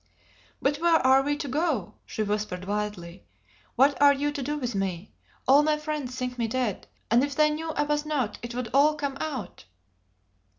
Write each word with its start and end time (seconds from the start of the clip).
"But 0.59 0.77
where 0.77 0.95
are 1.05 1.21
we 1.21 1.37
to 1.37 1.47
go?" 1.47 1.93
she 2.07 2.23
whispered 2.23 2.65
wildly. 2.65 3.27
"What 3.75 4.01
are 4.01 4.13
you 4.13 4.31
to 4.31 4.41
do 4.41 4.57
with 4.57 4.73
me? 4.73 5.13
All 5.47 5.61
my 5.61 5.77
friends 5.77 6.15
think 6.15 6.39
me 6.39 6.47
dead, 6.47 6.87
and 7.11 7.23
if 7.23 7.35
they 7.35 7.51
knew 7.51 7.69
I 7.73 7.83
was 7.83 8.03
not 8.03 8.39
it 8.41 8.55
would 8.55 8.71
all 8.73 8.95
come 8.95 9.15
out." 9.19 9.65